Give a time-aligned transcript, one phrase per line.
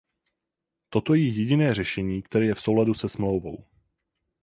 [0.89, 3.65] To je jediné řešení, které je v souladu se Smlouvou.